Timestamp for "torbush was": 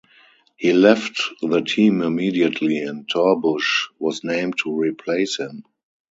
3.07-4.23